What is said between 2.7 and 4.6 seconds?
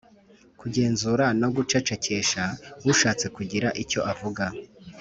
ushatse kugira icyo avuga